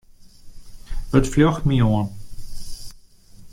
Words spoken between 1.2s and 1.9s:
fljocht my